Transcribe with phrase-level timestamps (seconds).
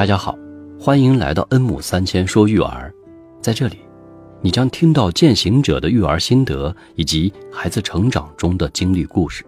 [0.00, 0.34] 大家好，
[0.80, 2.90] 欢迎来到恩母三千说育儿，
[3.42, 3.80] 在这里，
[4.40, 9.44] 你将听到践行者的育儿心得以及孩子成长中的经历故事。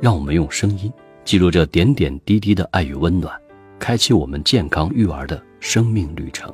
[0.00, 0.90] 让我们用声音
[1.26, 3.38] 记录这点点滴滴的爱与温暖，
[3.78, 6.50] 开启我们健康育儿的生命旅程。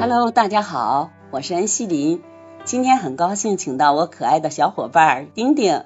[0.00, 2.22] Hello，大家好，我是恩西林，
[2.64, 5.84] 今天很高兴请到我可爱的小伙伴丁丁。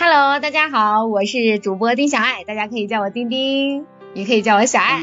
[0.00, 3.84] Hello，大家好，我是主播丁小爱，大家可以叫我丁丁，
[4.14, 5.00] 也可以叫我小爱。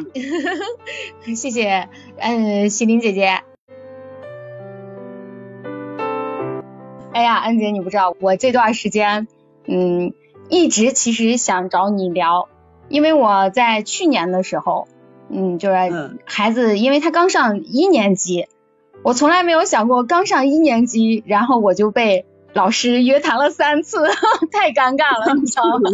[1.36, 3.42] 谢谢，嗯，西林姐姐。
[7.12, 9.28] 哎呀，恩姐，你不知道，我这段时间，
[9.68, 10.14] 嗯，
[10.48, 12.48] 一直其实想找你聊，
[12.88, 14.88] 因为我在去年的时候，
[15.28, 18.48] 嗯，就是孩子，因为他刚上一年级，
[19.04, 22.26] 我从来没有想过刚上一年级，然后我就被。
[22.56, 23.98] 老师约谈了三次，
[24.50, 25.92] 太尴尬了，你知道吗？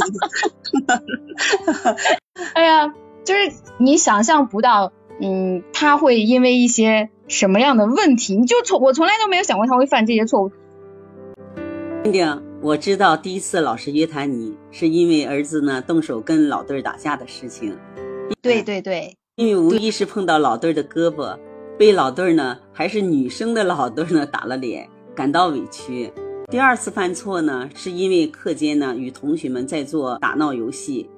[2.54, 2.94] 哎呀，
[3.26, 10.52] 就是你想象不到，嗯，他会因为一些什么样的问题，你就从我从来都没有想过他会犯这些错误。
[12.04, 17.76] 丁丁，我知道第一次老师约谈你是因为儿子呢动手跟老对儿打架的事情。
[18.44, 21.36] 对对对，因为无意识碰到老对儿的胳膊，
[21.80, 26.14] 被老对儿呢还是女生的老对儿呢打了脸，感到委屈。
[26.52, 31.10] 第二次犯错呢，是因为课间呢与同学们在做打闹游戏，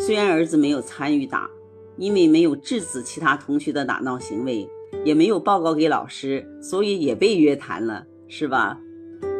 [0.00, 1.48] 虽然儿子没有参与打，
[1.96, 4.68] 因为没有制止其他同学的打闹行为，
[5.04, 8.80] 也没有报告给老师，所以也被约谈了，是吧？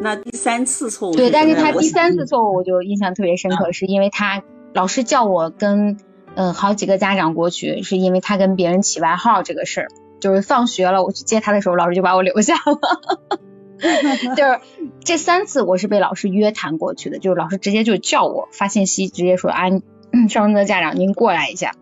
[0.00, 5.98] 那第三次错误对，但是他第三次错误我就印象特别深刻，是因为他老师叫我跟
[6.36, 9.88] 嗯好几个家长过去，是因为他跟别人起外号这个事儿，
[10.20, 13.40] 就是放学了我去接他的时候，老师就把我留下了。
[14.36, 14.60] 就是
[15.04, 19.68] 这三次我是被老师约谈过去的，就是老师直接就叫我发信息，直接说啊，
[20.28, 21.72] 上中的家长您过来一下，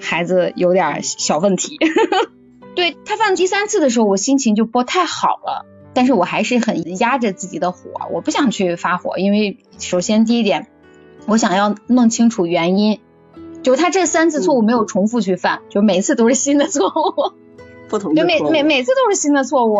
[0.00, 1.78] 孩子有点小问题。
[2.74, 10.68] 对他犯第三次的时候，我心情就不太好了，但是我还是很压着自己的火，我不想去发火，因为首先第一点，
[11.26, 13.00] 我想要弄清楚原因，
[13.62, 17.34] 就他这三次错误没有重复去犯，就每次都是新的错误，
[17.88, 19.76] 不同就每每每次都是新的错误。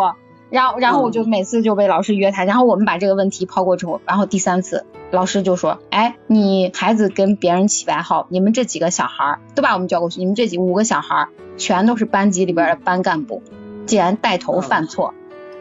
[0.52, 13.42] 然后，然后我就每次就被老师约谈，然后我们把这个问题抛过之后，然后第三次老师就说，哎，你孩子跟别人起外号，你们这几个小孩都把我们叫过去，你们这几五个小孩全都是班级里边的班干部，
[13.86, 15.14] 竟然带头犯错，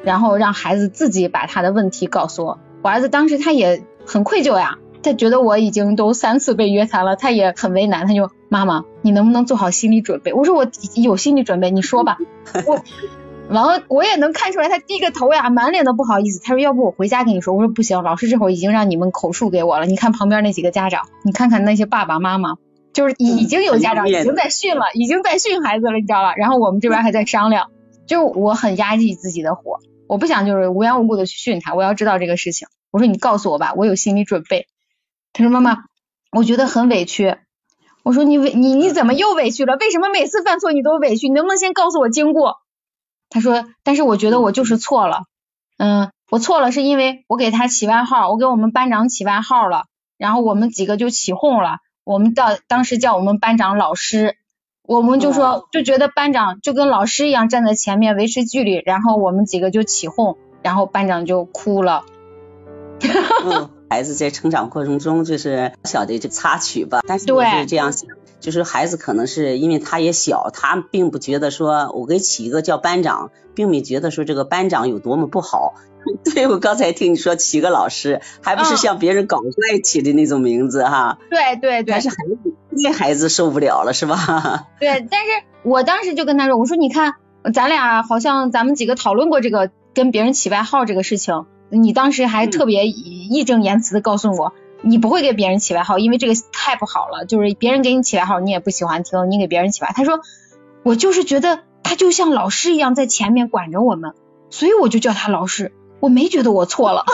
[0.03, 2.59] 然后让孩子自己把他的问题告诉我。
[2.81, 10.33] 我儿子当时他也很愧疚呀，他觉得我已经都三次被约谈了，他也很为难，他就妈妈，你能不能做好心理准备？
[10.33, 12.17] 我说我有心理准备，你说吧，
[12.67, 12.83] 我。
[13.51, 16.39] 完了，我也能看出来，他低个头呀，满脸的不好意思。
[16.41, 19.85] 他说：“要不我回家跟你说。”我说：“不行，老师这会儿已经让你们口述给我了。
[19.85, 22.55] 你看旁边那几个家长，你看看那些爸爸妈妈，
[22.93, 26.33] 就是已经有家长已经在训了， 已经在训孩子了，你知道吧？
[26.35, 27.69] 然后我们这边还在商量，
[28.07, 32.67] 就我很压抑自己的火，我不想就是无缘无故的去训他，我要知道这个事情。
[32.89, 34.67] 我说你告诉我吧，我有心理准备。
[35.33, 35.83] 他说：“妈妈，
[36.31, 37.35] 我觉得很委屈。”
[38.03, 39.77] 我说：“你委你你怎么又委屈了？
[39.77, 41.27] 为什么每次犯错你都委屈？
[41.27, 42.55] 你能不能先告诉我经过？”
[43.31, 45.23] 他说，但是我觉得我就是错了，
[45.77, 49.85] 嗯，我错了是因为我给他起外号，我给我们班长起外号了，
[50.17, 54.35] 然后我们几个就起哄了，我们到当时叫我们班长老师，
[54.83, 62.03] 我们就说就觉得班长就跟老师一样站在前面维持距离，然后我们几个就起哄，然后班长就哭了。
[63.45, 68.09] 嗯， 孩子在成长过程中就是小的这插曲吧，但是我是这样想。
[68.41, 75.75] 就是孩子可能是因为他也小，他并不觉得说我给起一个叫班长，并没觉得说这个班长有多么不好。
[76.33, 81.19] 对我刚才听你说起个老师，还不是像别人搞怪起的那种名字哈？
[81.29, 81.91] 对对对。
[81.91, 84.67] 但是孩子，那孩子受不了了是吧？
[84.81, 85.27] 对，但是
[85.61, 87.13] 我当时就跟他说，我说你看，
[87.53, 94.53] 咱俩好像咱们几个讨论过这个跟别人起外号这个事情，你当时还特别义正言辞的告诉我。
[94.83, 97.25] 你不会给别人起外号，因为这个太不好了。
[97.25, 99.29] 就是别人给你起外号，你也不喜欢听。
[99.29, 100.21] 你给别人起外，他说
[100.83, 104.13] 我就是觉得他就像老师一样在前面管着我们，
[104.49, 105.71] 所以我就叫他老师。
[105.99, 107.05] 我没觉得我错了。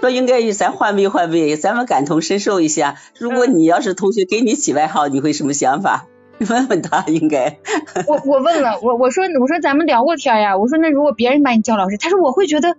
[0.00, 2.96] 那应该咱换位换位，咱们感同身受一下。
[3.18, 6.06] 如果你要是同学给你起外号，你会什么想法？
[6.38, 7.58] 你问问他应该。
[8.06, 10.56] 我我问了，我我说我说咱们聊过天呀。
[10.56, 12.76] 我说那如果别人把你叫老师，他说我会觉得。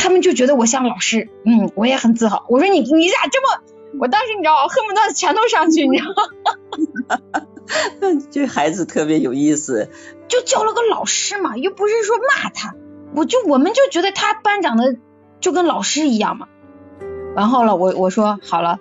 [0.00, 2.46] 他们就觉得我像老师，嗯，我也很自豪。
[2.48, 4.00] 我说你你咋这么？
[4.00, 7.42] 我当时你知道，恨不得全都上去，你知道吗？
[8.30, 9.90] 这孩子特别有意思，
[10.26, 12.74] 就叫了个老师嘛，又不是说骂他，
[13.14, 14.96] 我就我们就觉得他班长的
[15.38, 16.48] 就跟老师一样嘛。
[17.36, 18.78] 然后了，我我说好了，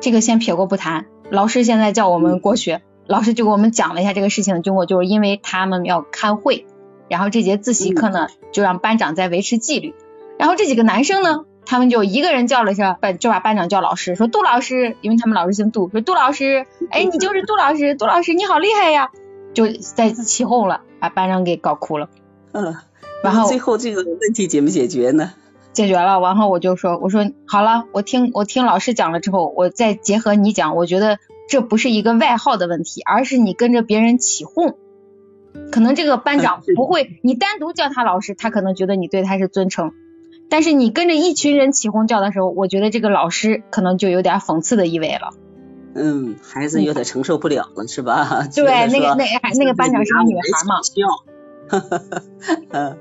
[0.00, 1.06] 这个先撇过不谈。
[1.30, 2.78] 老师现在叫我们过去，
[3.08, 6.66] 老师就给我们讲了一下这个事情的经过，就是因为他们要开会，
[7.08, 9.94] 然后这节自习课呢就让班长在维持纪律，
[10.40, 19.10] 然后这几个男生呢，他们就一个人叫了一下班，就把班长叫老师，说杜老师，因为他们老师姓杜，说杜老师，哎，你就是杜老师，杜老师你好厉害呀，
[19.52, 22.08] 就在起哄了，把班长给搞哭了。
[22.52, 22.74] 嗯，
[23.22, 25.34] 然后最后这个问题解没解决呢？
[25.74, 31.18] 解决了，然后我就说，我说好了，我听我听老师讲了之后，我再结合你讲，我觉得
[31.50, 34.78] 这不是一个外号的问题，而是你跟着别人起哄。
[35.70, 39.92] 可能这个班长不会，你单独叫他老师，他可能觉得你对他是尊称，
[40.50, 45.30] 但是你跟着一群人起哄叫的时候，我觉得这个老师可能就有点讽刺的意味了。
[45.94, 48.46] 嗯，孩子有点承受不了了，是吧？
[48.54, 50.80] 对，那个那个那个班长是个女孩嘛。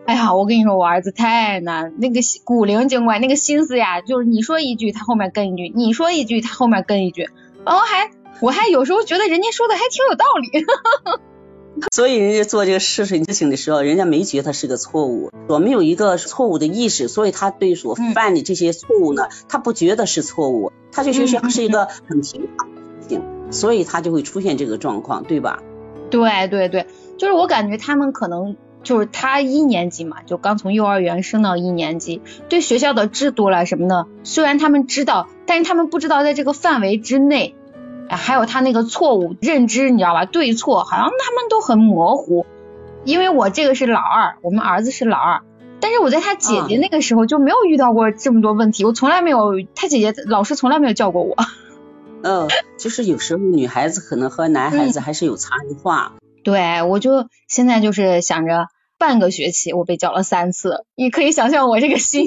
[0.06, 7.30] 哎呀，我跟你说，我儿子太难，那个古灵精怪，那个心思呀，就是你说一句，他后面跟一句；你说一句，他后面跟一句。
[7.66, 8.12] 然后还，
[8.42, 10.66] 我还有时候觉得人家说的还挺有道理。
[11.96, 23.22] 所以人家做这个事情事情的时候，人家没觉得他是个错误，我没有一个错误的意识，所以他对所犯的这些错误呢，他不觉得是错误，他就觉得是一个很平常的事情，
[23.52, 25.62] 所以他就会出现这个状况，对吧？
[26.10, 26.88] 对对对。
[27.18, 37.56] 就是我感觉他们可能就是他一年级嘛，就刚从幼儿园升到一年级，对学校的制度了什么的，虽然他们知道，但是他们不知道在这个范围之内，
[38.18, 40.26] 还有他那个错误认知，你知道吧？
[40.26, 42.46] 对错好像他们都很模糊。
[43.06, 45.42] 因为我这个是老二，我们儿子是老二，
[45.80, 51.36] 但是我在他姐姐那个时候就没有遇到过这么多问题，我从来没有，他姐姐老师从来没有叫过我。
[52.22, 56.16] 嗯，就是有时候女孩子可能和男孩子还是有差异化。
[56.44, 58.68] 对，我就现在就是想着
[58.98, 62.26] 半个学期我被叫了三次，你可以想象我这个心，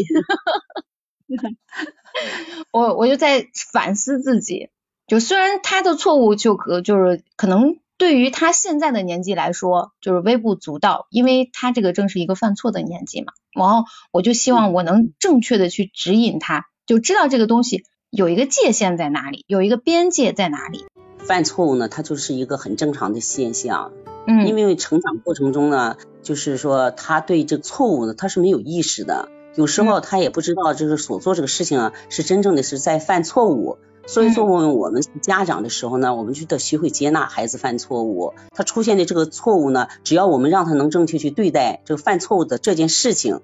[2.72, 4.70] 我我就在反思自己，
[5.12, 20.86] 就虽然他的错误就可就是可能对于他现在的年纪来说就是微不足道，因为他这个正是一个犯错的年纪嘛，然后我就希望我能正确的去指引他，就知道这个东西有一个界限在哪里，有一个边界在哪里。
[21.18, 23.92] 犯错误呢，它就是一个很正常的现象。
[24.26, 33.76] 嗯，因为成长过程中呢，就是说他对这个错误呢，他是没有意识的，有时候他也不知道，就是所做这个事情啊，是真正的是在犯错误。
[34.06, 38.34] 所以作为我们家长的时候呢，我们就得学会接纳孩子犯错误。
[38.50, 43.40] 他出现的这个错误呢，只要我们让他能正确去对待这个犯错误的这件事情，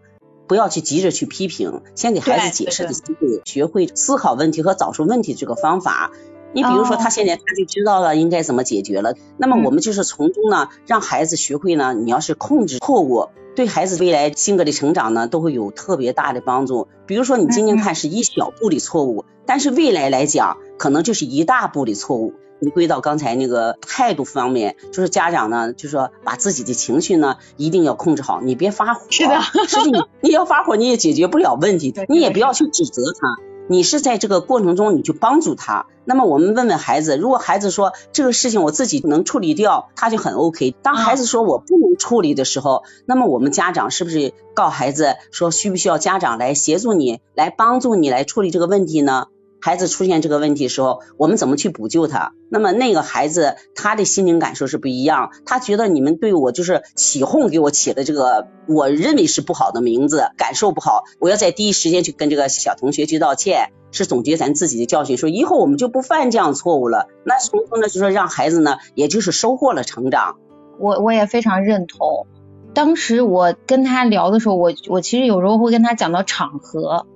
[0.46, 6.10] 不要去急着去批评，先给孩子解释的机会，学会思考问题和找出问题这个方法。
[6.58, 9.14] 你比如说，他现在他就知道了应该怎么解决了。
[9.36, 16.88] 那么我们就是从中呢，让孩子学会呢，你要是控制错误，对孩子未来性格的成长呢，都会有特别大的帮助。
[17.06, 22.34] 比如说，你今天看是一小步的错误，但是未来来讲，可能就是一大步的错误。
[22.60, 29.02] 回归到刚才那个态度方面，就是家长呢，就是说把自己的情绪呢一定要控制好，你别发火。
[29.10, 33.47] 是的， 实际你你要发火，你也解决不了问题，你也不要去指责他。
[33.68, 35.86] 你是在这个过程中，你去帮助他。
[36.04, 40.74] 那么我们问问孩子，如果孩子说这个事情我自己能处理掉，他就很 OK。
[40.82, 49.26] 当孩子说我不能处理的时候，那么我们家长是不是告孩子说需不需要家长来协助你，来帮助你来处理这个问题呢？
[49.60, 52.32] 孩子出现这个问题的时候，我们怎么去补救他？
[52.48, 67.08] 那么那个孩子他的心灵感受是不一样，他觉得你们对我就是起哄，给我起的这个我认为是不好的名字，感受不好，我要在第一时间去跟这个小同学去道歉，是总结咱自己的教训，说以后我们就不犯这样错误了。
[67.24, 70.36] 那从中呢，就说让孩子呢，也就是收获了成长。
[70.78, 72.26] 我我也非常认同。
[72.74, 77.06] 当时我跟他聊的时候，我我其实有时候会跟他讲到场合。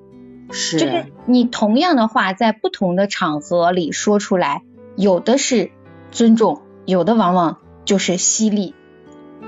[0.53, 4.63] 就是你同样的话，在不同的场合里说出来，
[4.97, 5.71] 有的是
[6.11, 8.75] 尊重，有的往往就是犀利。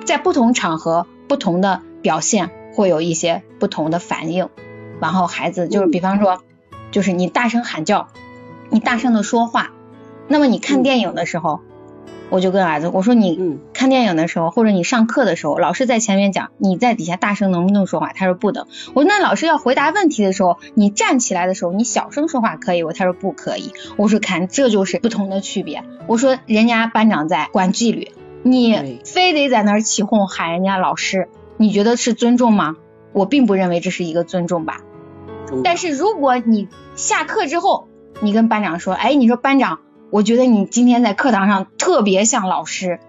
[0.04, 4.49] 在不同场合，不同的表现会有一些不同的反应。
[5.00, 6.42] 然后孩子就是，比方说，
[6.90, 8.08] 就是你大声喊叫，
[8.70, 9.73] 你大声的说话，
[10.26, 11.61] 那么你看电影的时候。
[12.31, 18.12] 我就跟儿子我说你看电影的时候或者你上课的时候，老师在前面讲，你在底下大声能不能说话？
[18.12, 18.66] 他说不能。
[18.95, 22.93] 我说那老师要回答问题的时候，你站起来的时候，你小声说话可以我？
[22.93, 23.73] 他说不可以。
[23.97, 25.85] 我说看这就是不同的区别。
[26.09, 28.11] 我说人家班长在管纪律，
[28.43, 32.76] 你非得在那儿起哄喊人家老师，你觉得是尊重吗？
[33.12, 34.81] 我并不认为这是一个尊重吧。
[35.62, 37.87] 但是如果你下课之后，
[38.21, 39.78] 你跟班长说，哎，你说班长。
[40.11, 43.00] 我觉得你今天在课堂上特别像老师，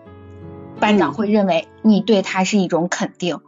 [0.80, 3.40] 班长会认为你对他是一种肯定，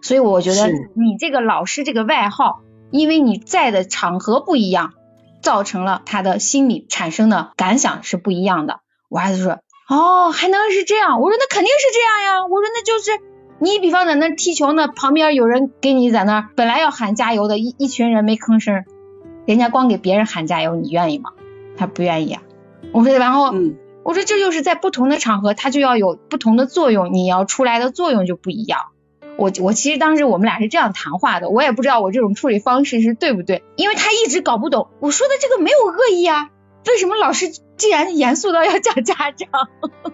[0.00, 2.60] 所以我觉得你这个老师这个外号，
[2.90, 4.94] 因为你在的场合不一样，
[5.42, 8.80] 造成了他的心理产生的感想是不一样的。
[9.10, 9.58] 我儿子说，
[9.88, 11.20] 哦，还能是这样？
[11.20, 12.46] 我说那肯定是这样呀。
[12.46, 13.10] 我说那就是
[13.58, 18.84] 你比方在那踢球呢，旁边有人给你在那本来要喊加油的，一一群人没吭声，
[19.46, 21.32] 人家光给别人喊加油，你愿意吗？
[21.76, 22.42] 他不愿意啊。
[22.92, 23.52] 我说然后，
[24.02, 28.80] 我说这就是在不同的场合，它就要有不同的作用，你要出来的作用就不一样。
[29.36, 36.50] 我我其实当时我们俩是这样谈话的，我也不知道我这种处理方式是对不对，因为他一直搞不懂我说的这个没有恶意啊，
[36.86, 39.68] 为什么老师既然严肃到要叫家长？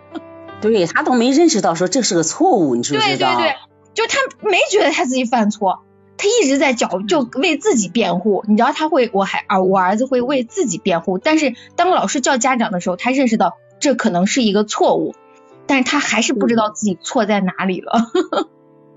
[0.63, 3.35] 对他都没认识到说这是个错误，你知不知道？
[3.37, 3.57] 对对对，
[3.95, 5.81] 就他没觉得他自己犯错，
[6.21, 15.15] 他一直在叫就为自己辩护，你知道他会我还啊我儿子会为自己辩护，但是当老师叫家长的时候，他认识到这可能是一个错误，
[15.67, 18.11] 但是他还是不知道自己错在哪里了。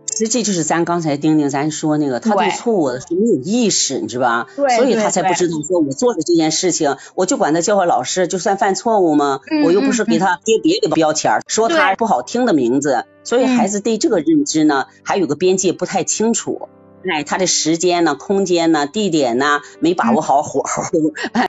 [0.06, 4.48] 其实这就是咱刚才丁丁咱说那个，他对错误是没有意识，你知道吧？
[4.56, 9.40] 对，所以他才不知道说我做的这件事情，我就管他叫个老师，就算犯错误吗？
[9.66, 16.70] 我又不是给他贴别的标签，说他不好听的名字，所以孩子对这个认知呢，还有个边界不太清楚。
[17.10, 20.84] 哎，他的时间呢、空间呢、地点呢，没把握好火 候。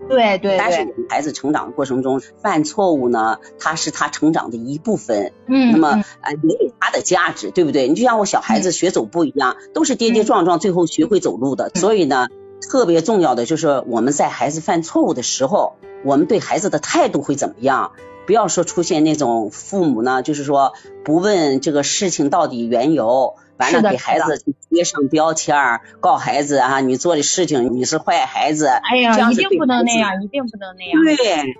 [0.09, 0.59] 对对。
[0.59, 5.33] 但是我们孩子成长过程中犯错误呢，他是他成长的一部分。
[5.47, 5.73] 嗯。
[5.73, 7.89] 那么，呃，也有他的价值，对不对？
[7.89, 11.71] 你就像我小孩子学走步一样，都是跌跌撞撞，最后学会走路的。
[11.75, 12.29] 所以呢，
[12.71, 17.93] 特别重要的就是我们在孩子犯错误的时候，我们对孩子的态度会怎么样？
[18.27, 20.73] 不要说出现那种父母呢，就是说
[21.05, 23.37] 不问这个事情到底缘由。
[23.57, 28.67] 完了，给孩子贴上标签儿，告孩子啊，你做的事情你是坏孩子。
[28.67, 31.17] 哎呀，一定不能那样，一定不能那样。
[31.17, 31.55] 对，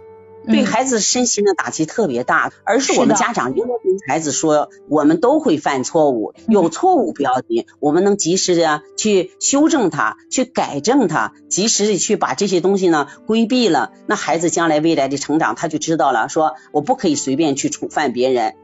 [0.47, 2.53] 对孩子身心的打击特别大。
[2.65, 13.93] 而是我们家长应该跟孩子说，我们都会犯错误，有错误不要紧，我们能及时的去修正它，去改正它，及时的去把这些东西呢规避了。
[14.07, 18.55] 那孩子将来未来的成长，他就知道了，说我不可以随便去触犯别人。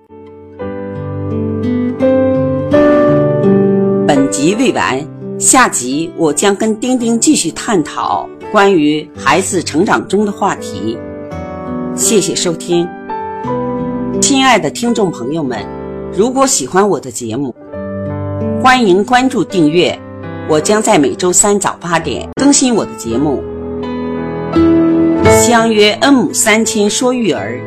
[4.07, 5.07] 本集未完，
[5.39, 10.99] 下集我将跟丁丁继续探讨关于孩子成长中的话题。
[11.95, 12.89] 谢谢收听，
[14.21, 15.59] 亲爱的听众朋友们，
[16.13, 17.55] 如果喜欢我的节目，
[18.63, 19.99] 欢迎关注订阅，
[20.49, 23.43] 我将在每周三早八点更新我的节目。
[25.29, 27.61] 相约恩母三千说育儿。